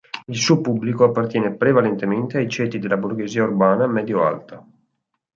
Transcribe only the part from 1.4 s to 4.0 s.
prevalentemente ai ceti della borghesia urbana